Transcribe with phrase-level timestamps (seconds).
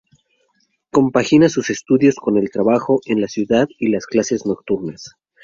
[0.89, 5.13] Compagina sus estudios, con el trabajo en la ciudad y las clases nocturnas.